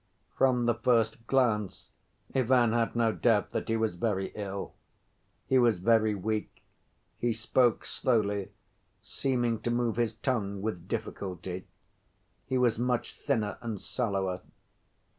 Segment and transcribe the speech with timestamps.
[0.35, 1.91] From the first glance
[2.33, 4.73] Ivan had no doubt that he was very ill.
[5.45, 6.63] He was very weak;
[7.19, 8.49] he spoke slowly,
[9.03, 11.67] seeming to move his tongue with difficulty;
[12.47, 14.41] he was much thinner and sallower.